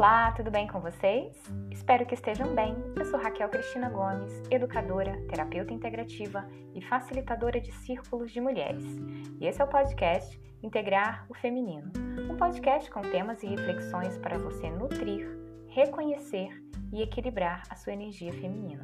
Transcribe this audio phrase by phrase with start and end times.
[0.00, 1.36] Olá, tudo bem com vocês?
[1.70, 2.74] Espero que estejam bem.
[2.96, 8.82] Eu sou Raquel Cristina Gomes, educadora, terapeuta integrativa e facilitadora de círculos de mulheres.
[9.38, 11.92] E esse é o podcast Integrar o Feminino,
[12.30, 15.28] um podcast com temas e reflexões para você nutrir,
[15.68, 16.48] reconhecer
[16.94, 18.82] e equilibrar a sua energia feminina.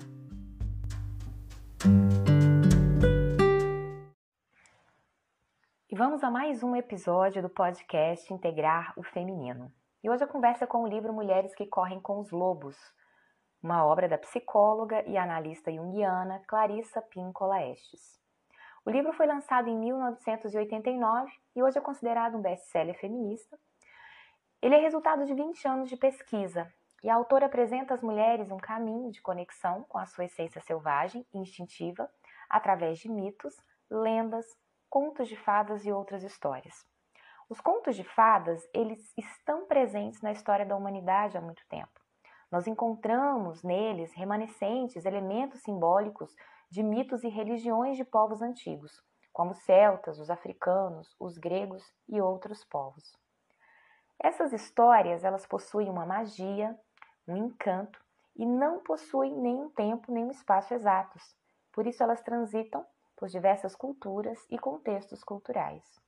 [5.91, 9.72] E vamos a mais um episódio do podcast Integrar o Feminino.
[10.06, 12.77] E hoje a conversa com o livro Mulheres que Correm com os Lobos,
[13.60, 18.16] uma obra da psicóloga e analista junguiana Clarissa Pincola Estes.
[18.84, 23.59] O livro foi lançado em 1989 e hoje é considerado um best-seller feminista.
[24.62, 28.59] Ele é resultado de 20 anos de pesquisa e a autora apresenta às mulheres um
[28.59, 32.09] caminho de conexão com a sua essência selvagem e instintiva
[32.48, 34.47] através de mitos, lendas,
[34.88, 36.86] contos de fadas e outras histórias.
[37.48, 42.00] Os contos de fadas, eles estão presentes na história da humanidade há muito tempo.
[42.50, 46.34] Nós encontramos neles remanescentes, elementos simbólicos
[46.69, 49.00] de mitos e religiões de povos antigos,
[49.33, 53.17] como os celtas, os africanos, os gregos e outros povos.
[54.19, 56.77] Essas histórias, elas possuem uma magia,
[57.28, 61.22] um encanto e não possuem nenhum tempo nem um espaço exatos.
[61.72, 62.84] Por isso elas transitam
[63.17, 66.05] por diversas culturas e contextos culturais.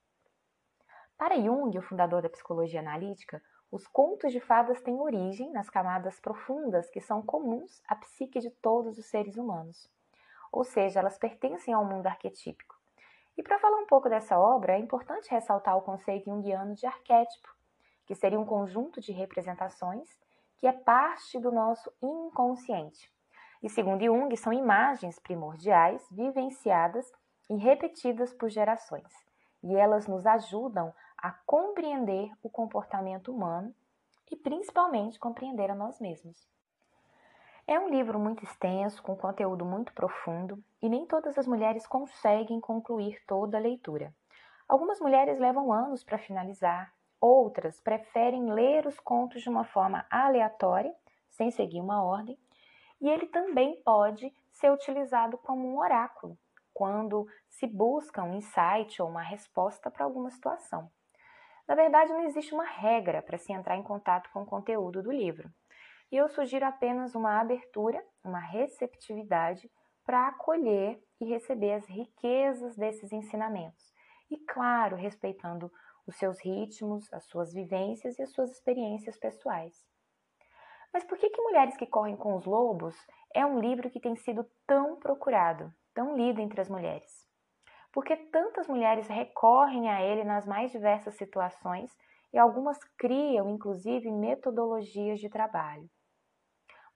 [1.18, 6.20] Para Jung, o fundador da psicologia analítica, os contos de fadas têm origem nas camadas
[6.20, 9.90] profundas que são comuns à psique de todos os seres humanos.
[10.52, 12.78] Ou seja, elas pertencem ao mundo arquetípico.
[13.36, 17.48] E para falar um pouco dessa obra, é importante ressaltar o conceito junguiano de arquétipo,
[18.06, 20.08] que seria um conjunto de representações
[20.56, 23.12] que é parte do nosso inconsciente.
[23.60, 27.12] E segundo Jung, são imagens primordiais vivenciadas
[27.50, 29.12] e repetidas por gerações.
[29.62, 33.74] E elas nos ajudam a compreender o comportamento humano
[34.30, 36.48] e principalmente compreender a nós mesmos.
[37.66, 42.60] É um livro muito extenso, com conteúdo muito profundo, e nem todas as mulheres conseguem
[42.60, 44.14] concluir toda a leitura.
[44.66, 50.94] Algumas mulheres levam anos para finalizar, outras preferem ler os contos de uma forma aleatória,
[51.28, 52.38] sem seguir uma ordem,
[53.00, 56.38] e ele também pode ser utilizado como um oráculo,
[56.72, 60.90] quando se busca um insight ou uma resposta para alguma situação.
[61.68, 65.12] Na verdade, não existe uma regra para se entrar em contato com o conteúdo do
[65.12, 65.52] livro.
[66.10, 69.70] E eu sugiro apenas uma abertura, uma receptividade
[70.02, 73.92] para acolher e receber as riquezas desses ensinamentos.
[74.30, 75.70] E, claro, respeitando
[76.06, 79.86] os seus ritmos, as suas vivências e as suas experiências pessoais.
[80.90, 82.96] Mas por que, que Mulheres que Correm com os Lobos
[83.34, 87.27] é um livro que tem sido tão procurado, tão lido entre as mulheres?
[87.98, 91.90] Porque tantas mulheres recorrem a ele nas mais diversas situações
[92.32, 95.90] e algumas criam, inclusive, metodologias de trabalho.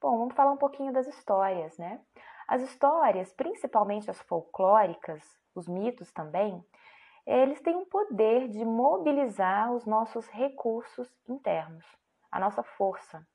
[0.00, 2.00] Bom, vamos falar um pouquinho das histórias, né?
[2.46, 5.24] As histórias, principalmente as folclóricas,
[5.56, 6.64] os mitos também,
[7.26, 11.84] eles têm um poder de mobilizar os nossos recursos internos,
[12.30, 13.26] a nossa força.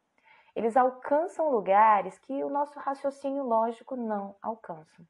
[0.55, 5.05] Eles alcançam lugares que o nosso raciocínio lógico não alcança.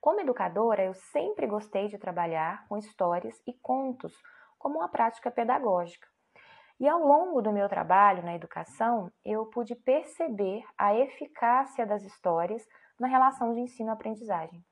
[0.00, 4.14] Como educadora, eu sempre gostei de trabalhar com histórias e contos
[4.56, 6.06] como uma prática pedagógica.
[6.78, 12.64] E ao longo do meu trabalho na educação, eu pude perceber a eficácia das histórias
[12.98, 14.64] na relação de ensino-aprendizagem,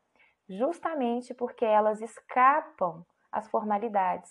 [0.48, 4.30] justamente porque elas escapam às formalidades.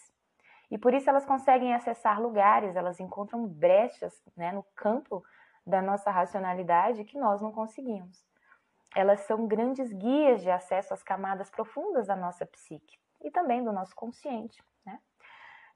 [0.71, 5.21] E por isso elas conseguem acessar lugares, elas encontram brechas né, no campo
[5.67, 8.25] da nossa racionalidade que nós não conseguimos
[8.95, 13.73] elas são grandes guias de acesso às camadas profundas da nossa psique e também do
[13.73, 14.63] nosso consciente.
[14.85, 14.99] Né?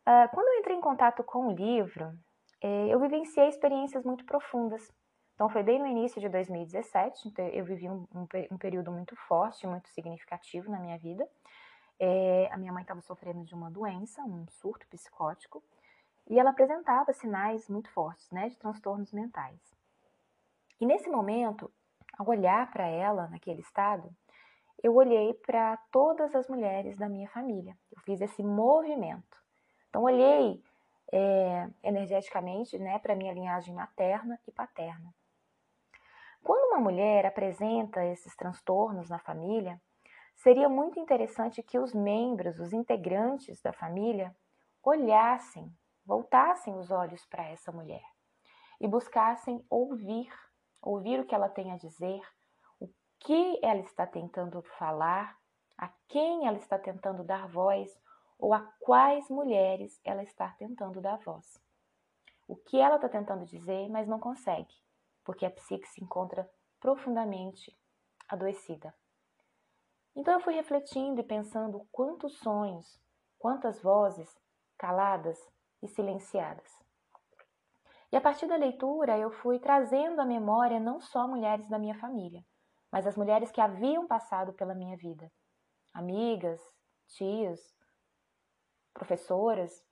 [0.01, 2.17] Uh, quando eu entrei em contato com o livro,
[2.61, 4.91] eh, eu vivenciei experiências muito profundas.
[5.33, 9.15] Então, foi bem no início de 2017, então eu vivi um, um, um período muito
[9.15, 11.25] forte, muito significativo na minha vida.
[11.97, 15.63] É, a minha mãe estava sofrendo de uma doença, um surto psicótico,
[16.27, 19.59] e ela apresentava sinais muito fortes né, de transtornos mentais.
[20.79, 21.71] E nesse momento,
[22.19, 24.13] ao olhar para ela naquele estado,
[24.83, 27.77] eu olhei para todas as mulheres da minha família.
[27.95, 29.37] Eu fiz esse movimento.
[29.87, 30.61] Então, olhei
[31.13, 35.13] é, energeticamente né, para minha linhagem materna e paterna.
[36.43, 39.81] Quando uma mulher apresenta esses transtornos na família,
[40.35, 44.35] seria muito interessante que os membros, os integrantes da família,
[44.83, 45.73] olhassem,
[46.05, 48.03] voltassem os olhos para essa mulher
[48.79, 50.29] e buscassem ouvir
[50.81, 52.21] ouvir o que ela tem a dizer,
[52.79, 52.89] o
[53.19, 55.37] que ela está tentando falar,
[55.77, 57.97] a quem ela está tentando dar voz
[58.37, 61.61] ou a quais mulheres ela está tentando dar voz.
[62.47, 64.73] o que ela está tentando dizer, mas não consegue,
[65.23, 66.49] porque a psique se encontra
[66.79, 67.77] profundamente
[68.27, 68.91] adoecida.
[70.15, 72.99] Então eu fui refletindo e pensando quantos sonhos,
[73.37, 74.35] quantas vozes
[74.77, 75.37] caladas
[75.81, 76.83] e silenciadas.
[78.11, 81.95] E a partir da leitura eu fui trazendo à memória não só mulheres da minha
[81.95, 82.43] família,
[82.91, 85.31] mas as mulheres que haviam passado pela minha vida,
[85.93, 86.59] amigas,
[87.07, 87.59] tias,
[88.93, 89.83] professoras,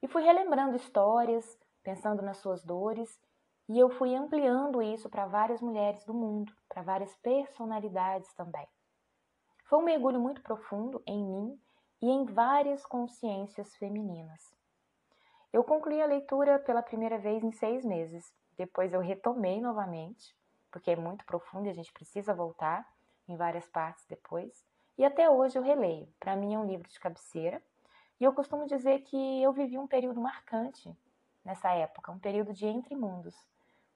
[0.00, 3.20] e fui relembrando histórias, pensando nas suas dores,
[3.68, 8.68] e eu fui ampliando isso para várias mulheres do mundo, para várias personalidades também.
[9.64, 11.60] Foi um mergulho muito profundo em mim
[12.00, 14.52] e em várias consciências femininas.
[15.52, 18.32] Eu concluí a leitura pela primeira vez em seis meses.
[18.56, 20.34] Depois eu retomei novamente,
[20.70, 22.90] porque é muito profundo e a gente precisa voltar
[23.28, 24.64] em várias partes depois.
[24.96, 26.08] E até hoje eu releio.
[26.18, 27.62] Para mim é um livro de cabeceira.
[28.18, 30.96] E eu costumo dizer que eu vivi um período marcante
[31.44, 33.36] nessa época, um período de entre mundos,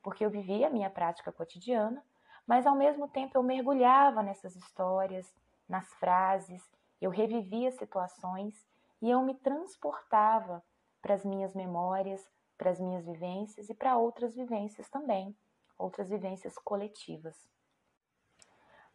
[0.03, 2.05] porque eu vivia a minha prática cotidiana,
[2.47, 5.33] mas ao mesmo tempo eu mergulhava nessas histórias,
[5.69, 6.63] nas frases,
[7.01, 8.67] eu revivia situações
[9.01, 10.63] e eu me transportava
[11.07, 15.37] para as minhas memórias, para as minhas vivências e para outras vivências também,
[15.79, 17.37] outras vivências coletivas.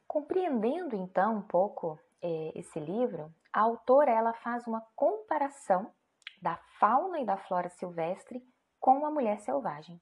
[0.06, 5.90] Compreendendo então um pouco é, esse livro, a autora ela faz uma comparação
[6.42, 8.46] da fauna e da flora silvestre
[8.78, 10.02] com a mulher selvagem.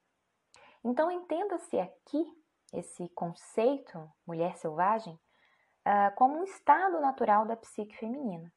[0.84, 2.26] Então entenda-se aqui
[2.74, 8.52] esse conceito mulher selvagem uh, como um estado natural da psique feminina.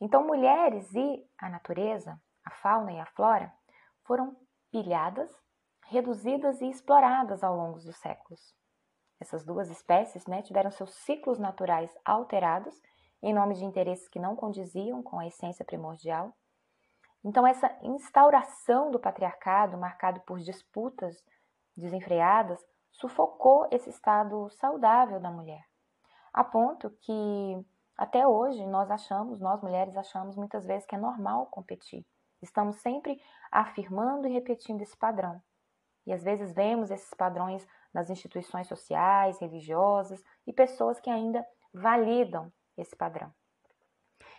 [0.00, 3.52] Então, mulheres e a natureza, a fauna e a flora,
[4.04, 4.34] foram
[4.70, 5.30] pilhadas,
[5.88, 8.54] reduzidas e exploradas ao longo dos séculos.
[9.20, 12.74] Essas duas espécies né, tiveram seus ciclos naturais alterados
[13.22, 16.34] em nome de interesses que não condiziam com a essência primordial.
[17.24, 21.22] Então, essa instauração do patriarcado, marcado por disputas
[21.76, 25.66] desenfreadas, sufocou esse estado saudável da mulher
[26.36, 27.66] a ponto que
[27.96, 32.04] até hoje nós achamos, nós mulheres achamos muitas vezes que é normal competir.
[32.42, 35.42] Estamos sempre afirmando e repetindo esse padrão.
[36.06, 42.52] E às vezes vemos esses padrões nas instituições sociais, religiosas e pessoas que ainda validam
[42.76, 43.32] esse padrão.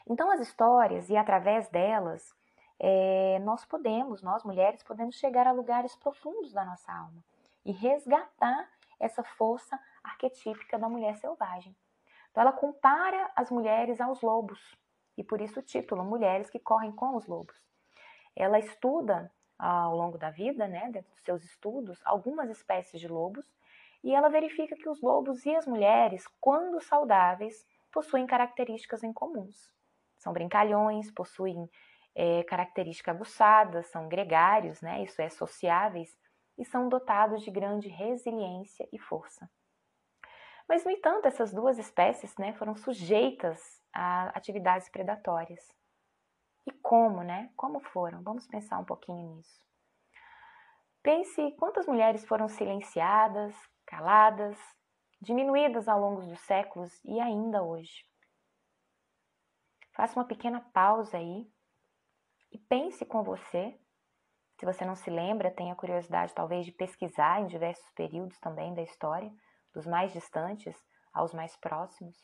[0.10, 2.34] Então, as histórias e através delas,
[2.80, 7.24] é, nós podemos, nós mulheres, podemos chegar a lugares profundos da nossa alma
[7.66, 8.70] e resgatar
[9.00, 11.76] essa força arquetípica da mulher selvagem.
[12.32, 14.76] Então ela compara as mulheres aos lobos,
[15.18, 17.60] e por isso o título, Mulheres que Correm com os Lobos.
[18.40, 23.46] Ela estuda ao longo da vida, né, dentro dos seus estudos, algumas espécies de lobos,
[24.04, 29.74] e ela verifica que os lobos e as mulheres, quando saudáveis, possuem características em comuns.
[30.20, 31.68] São brincalhões, possuem
[32.14, 36.16] é, características aguçadas, são gregários, né, isso é, sociáveis,
[36.58, 39.50] e são dotados de grande resiliência e força.
[40.70, 45.74] Mas, no entanto, essas duas espécies né, foram sujeitas a atividades predatórias.
[46.68, 47.50] E como, né?
[47.56, 48.22] Como foram?
[48.22, 49.66] Vamos pensar um pouquinho nisso.
[51.02, 53.56] Pense quantas mulheres foram silenciadas,
[53.86, 54.60] caladas,
[55.22, 58.06] diminuídas ao longo dos séculos e ainda hoje.
[59.94, 61.50] Faça uma pequena pausa aí
[62.52, 63.80] e pense com você.
[64.60, 68.82] Se você não se lembra, tenha curiosidade talvez de pesquisar em diversos períodos também da
[68.82, 69.32] história
[69.74, 70.76] dos mais distantes
[71.14, 72.18] aos mais próximos.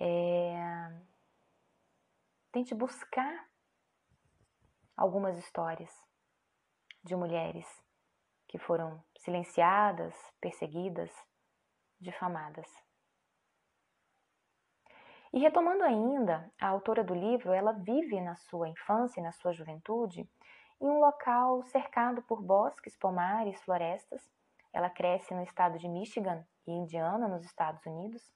[0.00, 1.08] É...
[2.50, 3.46] Tente buscar
[4.96, 5.92] algumas histórias
[7.04, 7.66] de mulheres
[8.48, 11.10] que foram silenciadas, perseguidas,
[12.00, 12.66] difamadas.
[15.32, 19.52] E retomando ainda, a autora do livro, ela vive na sua infância e na sua
[19.52, 20.28] juventude
[20.80, 24.22] em um local cercado por bosques, pomares, florestas,
[24.72, 28.32] ela cresce no estado de Michigan e Indiana, nos Estados Unidos.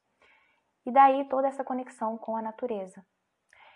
[0.85, 3.05] E daí toda essa conexão com a natureza.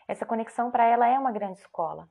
[0.08, 2.08] Essa conexão para ela é uma grande escola.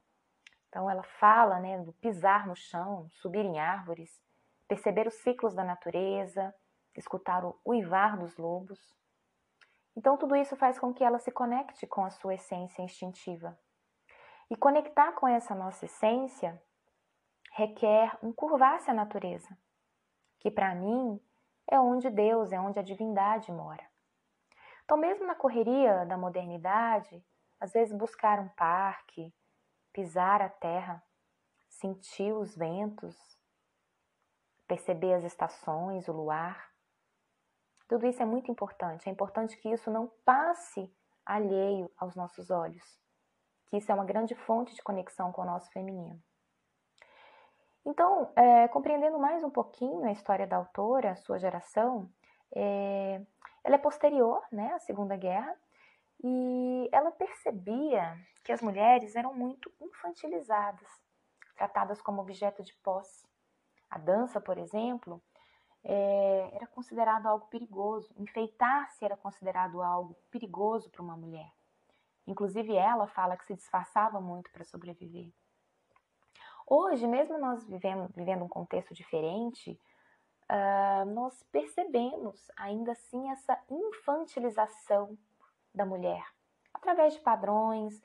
[0.67, 4.21] Então ela fala né, do pisar no chão, subir em árvores,
[4.67, 6.53] perceber os ciclos da natureza,
[6.95, 8.79] escutar o uivar dos lobos.
[9.95, 13.57] Então tudo isso faz com que ela se conecte com a sua essência instintiva.
[14.49, 16.61] E conectar com essa nossa essência
[17.53, 19.57] requer um curvar-se à natureza
[20.45, 21.19] que para mim
[21.67, 23.83] é onde Deus, é onde a divindade mora.
[24.83, 27.25] Então, mesmo na correria da modernidade,
[27.59, 29.33] às vezes buscar um parque,
[29.93, 31.03] pisar a terra,
[31.69, 33.15] sentir os ventos,
[34.67, 36.71] perceber as estações, o luar,
[37.87, 39.07] tudo isso é muito importante.
[39.07, 40.91] É importante que isso não passe
[41.25, 42.83] alheio aos nossos olhos,
[43.67, 46.21] que isso é uma grande fonte de conexão com o nosso feminino.
[47.85, 52.09] Então, é, compreendendo mais um pouquinho a história da autora, a sua geração,
[52.55, 53.21] é,
[53.63, 55.55] ela é posterior né, à Segunda Guerra
[56.23, 60.89] e ela percebia que as mulheres eram muito infantilizadas,
[61.55, 63.27] tratadas como objeto de posse.
[63.89, 65.21] A dança, por exemplo,
[65.83, 68.13] é, era considerado algo perigoso.
[68.17, 71.51] Enfeitar-se era considerado algo perigoso para uma mulher.
[72.27, 75.31] Inclusive, ela fala que se disfarçava muito para sobreviver.
[76.67, 79.79] Hoje, mesmo nós vivendo, vivendo um contexto diferente,
[80.49, 85.15] uh, nós percebemos ainda assim essa infantilização
[85.75, 86.23] da mulher,
[86.73, 88.01] através de padrões,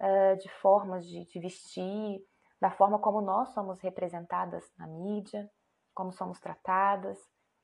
[0.00, 2.24] uh, de formas de, vestir,
[2.60, 5.50] da forma como nós somos representadas na mídia,
[5.94, 7.18] como somos tratadas,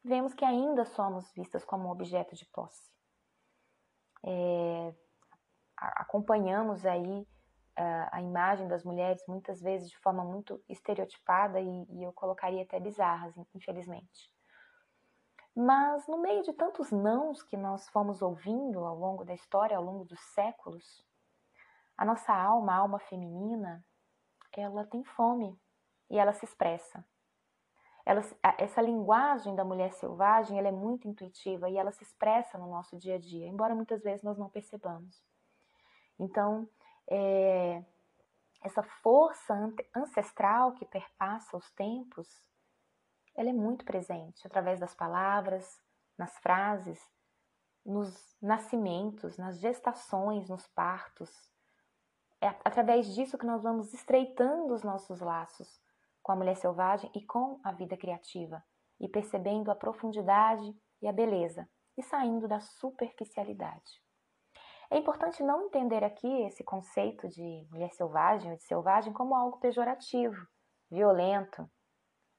[0.05, 2.91] vemos que ainda somos vistas como objeto de posse.
[4.25, 4.95] É,
[5.77, 7.21] acompanhamos aí
[7.79, 12.63] uh, a imagem das mulheres muitas vezes de forma muito estereotipada e, e eu colocaria
[12.63, 14.31] até bizarras, infelizmente.
[15.55, 19.85] Mas no meio de tantos nãos que nós fomos ouvindo ao longo da história, ao
[19.85, 21.05] longo dos séculos,
[21.97, 23.85] a nossa alma, a alma feminina,
[24.57, 25.59] ela tem fome
[26.09, 27.05] e ela se expressa.
[28.05, 28.23] Ela,
[28.59, 32.97] essa linguagem da mulher selvagem ela é muito intuitiva e ela se expressa no nosso
[32.97, 35.23] dia a dia, embora muitas vezes nós não percebamos.
[36.19, 36.69] Então,
[37.09, 37.85] é,
[38.63, 39.55] essa força
[39.95, 42.27] ancestral que perpassa os tempos,
[43.35, 45.81] ela é muito presente através das palavras,
[46.19, 47.01] nas frases,
[47.85, 51.31] nos nascimentos, nas gestações, nos partos.
[52.41, 55.81] É através disso que nós vamos estreitando os nossos laços
[56.23, 58.63] com a mulher selvagem e com a vida criativa,
[59.01, 64.03] e percebendo a profundidade e a beleza, e saindo da superficialidade.
[64.91, 69.59] É importante não entender aqui esse conceito de mulher selvagem ou de selvagem como algo
[69.59, 70.47] pejorativo,
[70.91, 71.71] violento,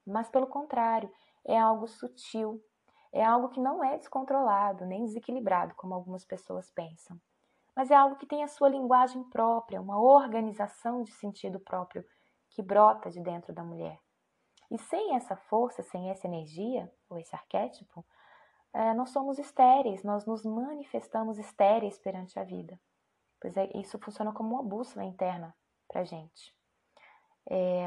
[0.06, 1.10] mas pelo contrário,
[1.44, 2.62] é algo sutil,
[3.12, 7.20] é algo que não é descontrolado nem desequilibrado, como algumas pessoas pensam,
[7.74, 12.04] mas é algo que tem a sua linguagem própria, uma organização de sentido próprio
[12.50, 13.98] que brota de dentro da mulher.
[14.70, 18.04] E sem essa força, sem essa energia, ou esse arquétipo,
[18.72, 22.80] é, nós somos estéreis, nós nos manifestamos estéreis perante a vida.
[23.40, 25.54] Pois é, isso funciona como uma bússola interna
[25.88, 26.56] para gente.
[27.50, 27.84] É...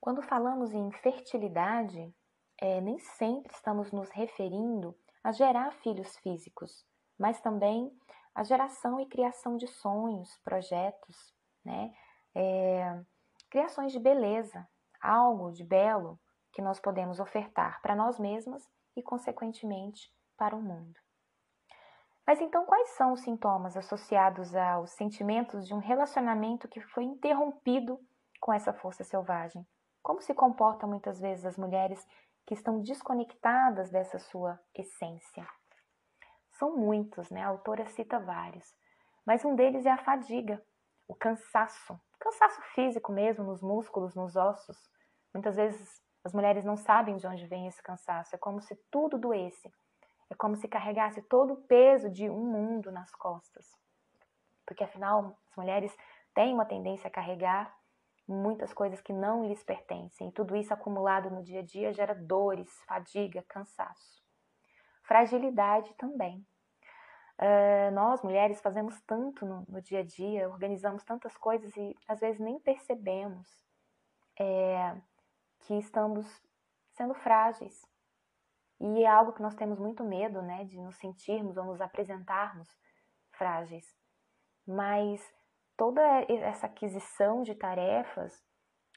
[0.00, 2.14] Quando falamos em fertilidade,
[2.60, 6.86] é, nem sempre estamos nos referindo a gerar filhos físicos,
[7.18, 7.90] mas também
[8.34, 11.92] a geração e criação de sonhos, projetos, né?
[12.34, 13.02] É,
[13.50, 14.66] criações de beleza,
[15.00, 16.18] algo de belo,
[16.52, 18.64] que nós podemos ofertar para nós mesmas
[18.96, 20.98] e, consequentemente, para o mundo.
[22.26, 27.98] Mas então, quais são os sintomas associados aos sentimentos de um relacionamento que foi interrompido
[28.40, 29.66] com essa força selvagem?
[30.08, 32.02] Como se comportam muitas vezes as mulheres
[32.46, 35.46] que estão desconectadas dessa sua essência?
[36.52, 37.42] São muitos, né?
[37.42, 38.74] A autora cita vários,
[39.26, 40.64] mas um deles é a fadiga,
[41.06, 44.78] o cansaço, cansaço físico mesmo, nos músculos, nos ossos.
[45.34, 49.18] Muitas vezes as mulheres não sabem de onde vem esse cansaço, é como se tudo
[49.18, 49.70] doesse.
[50.30, 53.66] É como se carregasse todo o peso de um mundo nas costas.
[54.66, 55.94] Porque afinal, as mulheres
[56.32, 57.77] têm uma tendência a carregar
[58.28, 62.70] muitas coisas que não lhes pertencem, tudo isso acumulado no dia a dia gera dores,
[62.86, 64.22] fadiga, cansaço.
[65.02, 66.46] Fragilidade também.
[67.38, 72.20] Uh, nós, mulheres, fazemos tanto no, no, dia a dia, organizamos tantas coisas e às
[72.20, 73.48] vezes nem percebemos.
[74.38, 74.96] É,
[75.60, 76.26] que estamos
[76.92, 77.86] sendo frágeis.
[78.80, 82.68] E é algo que nós temos muito medo, né, de nos sentirmos ou nos apresentarmos
[83.32, 83.94] frágeis.
[84.66, 85.20] Mas
[85.78, 88.34] toda essa aquisição de tarefas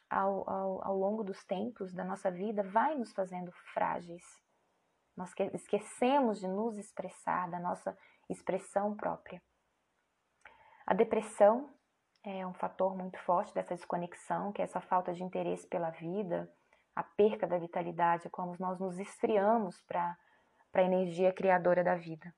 [0.09, 4.23] ao, ao, ao longo dos tempos da nossa vida vai nos fazendo frágeis.
[5.15, 7.95] Nós esquecemos de nos expressar, da nossa
[8.27, 9.41] expressão própria.
[10.85, 11.69] A depressão
[12.25, 16.51] é um fator muito forte dessa desconexão, que é essa falta de interesse pela vida,
[16.95, 20.17] a perca da vitalidade, é como nós nos esfriamos para
[20.73, 22.33] a energia criadora da vida.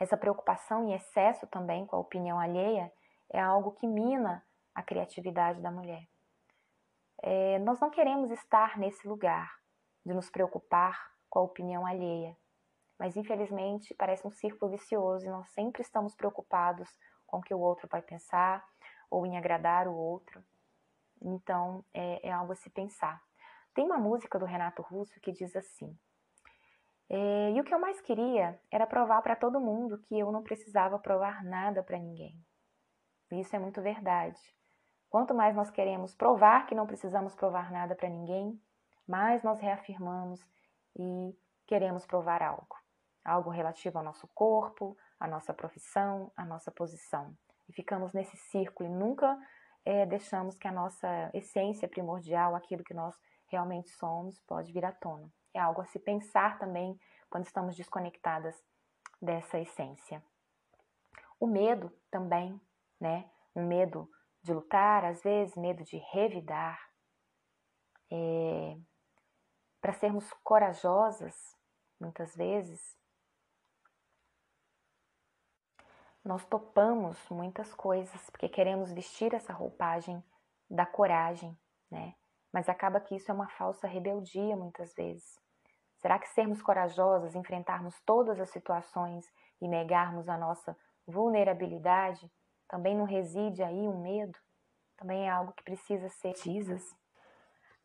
[0.00, 2.90] Essa preocupação em excesso também com a opinião alheia
[3.30, 4.42] é algo que mina
[4.74, 6.08] a criatividade da mulher.
[7.22, 9.54] É, nós não queremos estar nesse lugar
[10.04, 12.34] de nos preocupar com a opinião alheia,
[12.98, 16.88] mas infelizmente parece um círculo vicioso e nós sempre estamos preocupados
[17.26, 18.66] com o que o outro vai pensar
[19.10, 20.42] ou em agradar o outro.
[21.20, 23.22] Então, é, é algo a se pensar.
[23.74, 25.94] Tem uma música do Renato Russo que diz assim:
[27.10, 30.42] é, E o que eu mais queria era provar para todo mundo que eu não
[30.42, 32.34] precisava provar nada para ninguém.
[33.32, 34.40] Isso é muito verdade.
[35.08, 38.60] Quanto mais nós queremos provar que não precisamos provar nada para ninguém,
[39.08, 40.40] mais nós reafirmamos
[40.96, 41.36] e
[41.66, 42.76] queremos provar algo.
[43.24, 47.36] Algo relativo ao nosso corpo, à nossa profissão, à nossa posição.
[47.68, 49.36] E ficamos nesse círculo e nunca
[49.84, 53.16] é, deixamos que a nossa essência primordial, aquilo que nós
[53.48, 55.28] realmente somos, pode vir à tona.
[55.54, 58.60] É algo a se pensar também quando estamos desconectadas
[59.20, 60.22] dessa essência.
[61.38, 62.60] O medo também,
[63.00, 63.30] né?
[63.54, 64.10] Um medo
[64.42, 66.78] de lutar, às vezes, medo de revidar.
[68.10, 68.76] É,
[69.80, 71.34] Para sermos corajosas,
[71.98, 72.98] muitas vezes,
[76.24, 80.22] nós topamos muitas coisas porque queremos vestir essa roupagem
[80.68, 81.58] da coragem,
[81.90, 82.14] né?
[82.52, 85.38] Mas acaba que isso é uma falsa rebeldia muitas vezes.
[85.98, 89.26] Será que sermos corajosas, enfrentarmos todas as situações
[89.60, 90.76] e negarmos a nossa
[91.06, 92.30] vulnerabilidade,
[92.66, 94.38] também não reside aí um medo?
[94.96, 96.82] Também é algo que precisa ser tisas.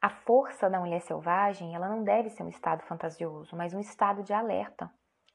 [0.02, 4.24] A força da mulher selvagem, ela não deve ser um estado fantasioso, mas um estado
[4.24, 4.90] de alerta,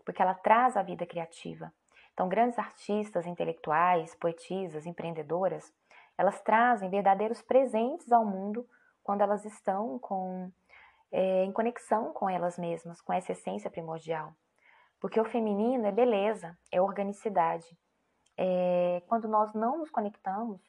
[0.04, 1.72] porque ela traz a vida criativa.
[2.12, 5.72] Então, grandes artistas, intelectuais, poetisas, empreendedoras,
[6.16, 8.68] elas trazem verdadeiros presentes ao mundo
[9.11, 10.52] quando elas estão com,
[11.11, 14.33] é, em conexão com elas mesmas, com essa essência primordial.
[15.00, 17.76] Porque o feminino é beleza, é organicidade.
[18.37, 20.62] É, quando nós não nos conectamos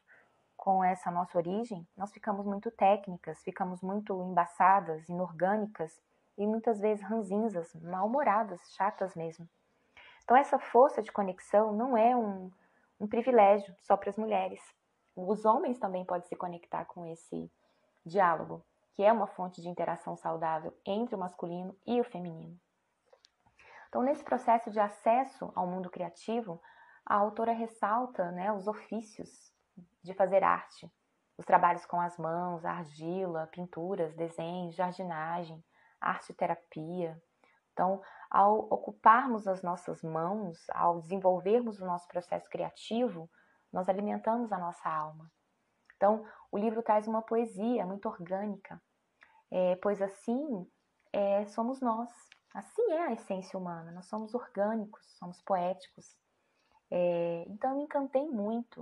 [0.57, 6.01] com essa nossa origem, nós ficamos muito técnicas, ficamos muito embaçadas, inorgânicas
[6.35, 9.47] e muitas vezes ranzinzas, mal-humoradas, chatas mesmo.
[10.23, 12.49] Então, essa força de conexão não é um,
[12.99, 14.61] um privilégio só para as mulheres.
[15.15, 17.51] Os homens também podem se conectar com esse
[18.05, 22.59] diálogo, que é uma fonte de interação saudável entre o masculino e o feminino.
[23.89, 26.61] Então, nesse processo de acesso ao mundo criativo,
[27.05, 29.51] a autora ressalta né, os ofícios
[30.01, 30.89] de fazer arte,
[31.37, 35.63] os trabalhos com as mãos, argila, pinturas, desenhos, jardinagem,
[35.99, 37.21] arte terapia.
[37.73, 43.29] Então, ao ocuparmos as nossas mãos, ao desenvolvermos o nosso processo criativo,
[43.71, 45.31] nós alimentamos a nossa alma.
[45.95, 48.81] Então, o livro traz uma poesia muito orgânica,
[49.49, 50.67] é, pois assim
[51.13, 52.09] é, somos nós.
[52.53, 56.17] Assim é a essência humana, nós somos orgânicos, somos poéticos.
[56.89, 58.81] É, então, eu me encantei muito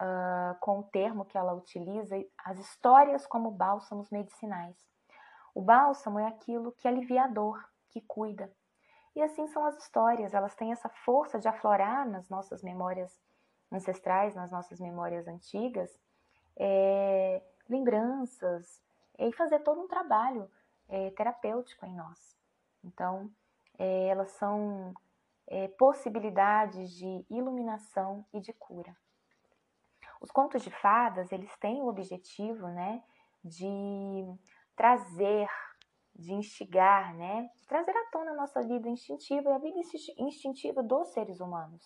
[0.00, 4.76] uh, com o termo que ela utiliza, as histórias como bálsamos medicinais.
[5.54, 8.50] O bálsamo é aquilo que é aliviador, que cuida.
[9.14, 13.12] E assim são as histórias, elas têm essa força de aflorar nas nossas memórias
[13.70, 15.90] ancestrais, nas nossas memórias antigas,
[16.58, 18.82] é, lembranças
[19.18, 20.50] e fazer todo um trabalho
[20.88, 22.36] é, terapêutico em nós.
[22.84, 23.30] Então,
[23.80, 24.92] elas são
[25.78, 28.96] possibilidades de iluminação e de cura.
[30.20, 33.04] Os contos de fadas, eles têm o objetivo, né,
[33.44, 34.26] de
[34.74, 35.48] trazer
[36.18, 37.48] de instigar, né?
[37.54, 39.78] De trazer à tona a nossa vida instintiva e a vida
[40.18, 41.80] instintiva dos seres humanos.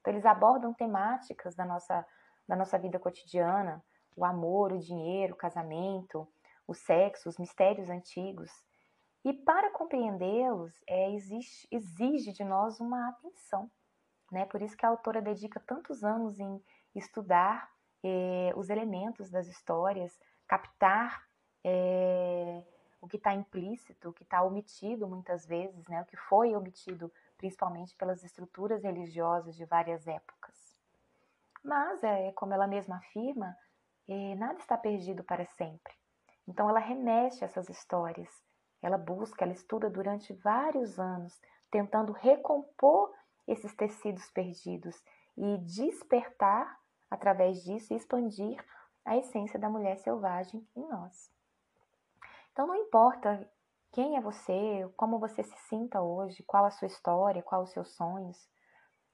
[0.00, 2.06] Então, eles abordam temáticas da nossa,
[2.48, 3.84] da nossa vida cotidiana,
[4.16, 6.26] o amor, o dinheiro, o casamento,
[6.66, 8.50] o sexo, os mistérios antigos.
[9.24, 13.70] E para compreendê-los, é, exige, exige de nós uma atenção.
[14.30, 14.44] Né?
[14.46, 16.62] Por isso que a autora dedica tantos anos em
[16.94, 17.70] estudar
[18.02, 21.26] eh, os elementos das histórias, captar
[21.64, 22.62] eh,
[23.00, 27.12] o que está implícito, o que está omitido muitas vezes, né, o que foi omitido
[27.36, 30.76] principalmente pelas estruturas religiosas de várias épocas.
[31.62, 33.56] Mas, é, como ela mesma afirma,
[34.34, 35.92] nada está perdido para sempre.
[36.46, 38.28] Então, ela remete essas histórias,
[38.80, 41.38] ela busca, ela estuda durante vários anos,
[41.70, 43.12] tentando recompor
[43.46, 44.96] esses tecidos perdidos
[45.36, 46.78] e despertar,
[47.10, 48.64] através disso, e expandir
[49.04, 51.30] a essência da mulher selvagem em nós.
[52.52, 53.50] Então não importa
[53.92, 57.94] quem é você, como você se sinta hoje, qual a sua história, qual os seus
[57.94, 58.48] sonhos.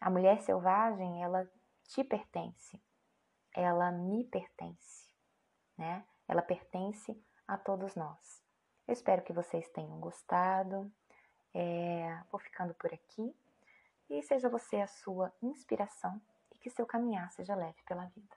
[0.00, 1.48] A mulher selvagem, ela
[1.85, 2.83] te pertence
[3.54, 5.08] ela me pertence,
[5.78, 6.04] né?
[6.26, 8.42] Ela pertence a todos nós.
[8.86, 10.92] Eu espero que vocês tenham gostado.
[11.54, 13.34] É, vou ficando por aqui.
[14.10, 16.20] E seja você a sua inspiração
[16.52, 18.36] e que seu caminhar seja leve pela vida.